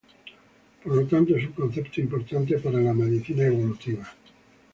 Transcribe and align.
Por 0.83 0.95
lo 0.95 1.05
tanto 1.05 1.35
es 1.35 1.45
un 1.45 1.51
concepto 1.51 2.01
importante 2.01 2.57
para 2.57 2.79
la 2.81 2.91
medicina 2.91 3.43
evolutiva. 3.43 4.07